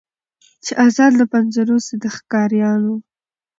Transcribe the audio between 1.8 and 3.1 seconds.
سي د ښکاریانو